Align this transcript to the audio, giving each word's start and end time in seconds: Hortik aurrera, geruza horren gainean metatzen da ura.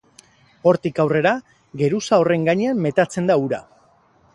Hortik 0.71 1.01
aurrera, 1.03 1.35
geruza 1.83 2.21
horren 2.23 2.51
gainean 2.51 2.85
metatzen 2.87 3.33
da 3.33 3.41
ura. 3.49 3.67